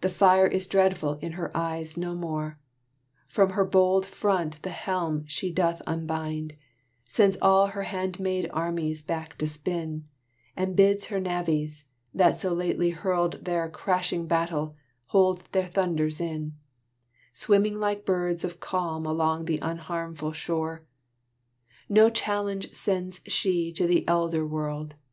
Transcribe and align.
The 0.00 0.08
fire 0.08 0.48
is 0.48 0.66
dreadful 0.66 1.12
in 1.22 1.34
her 1.38 1.56
eyes 1.56 1.96
no 1.96 2.12
more; 2.16 2.58
From 3.28 3.50
her 3.50 3.64
bold 3.64 4.04
front 4.04 4.60
the 4.62 4.70
helm 4.70 5.24
she 5.28 5.52
doth 5.52 5.80
unbind, 5.86 6.54
Sends 7.06 7.36
all 7.40 7.68
her 7.68 7.84
handmaid 7.84 8.50
armies 8.52 9.00
back 9.00 9.38
to 9.38 9.46
spin, 9.46 10.08
And 10.56 10.74
bids 10.74 11.06
her 11.06 11.20
navies, 11.20 11.84
that 12.12 12.40
so 12.40 12.52
lately 12.52 12.90
hurled 12.90 13.44
Their 13.44 13.68
crashing 13.70 14.26
battle, 14.26 14.74
hold 15.06 15.44
their 15.52 15.68
thunders 15.68 16.20
in, 16.20 16.54
Swimming 17.32 17.78
like 17.78 18.04
birds 18.04 18.42
of 18.42 18.58
calm 18.58 19.06
along 19.06 19.44
the 19.44 19.60
unharmful 19.62 20.32
shore. 20.32 20.84
No 21.88 22.10
challenge 22.10 22.72
sends 22.74 23.20
she 23.28 23.70
to 23.74 23.86
the 23.86 24.02
elder 24.08 24.44
world. 24.44 24.96